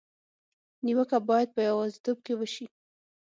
نیوکه 0.85 1.17
باید 1.29 1.49
په 1.55 1.61
یوازېتوب 1.69 2.17
کې 2.25 2.33
وشي. 2.39 2.65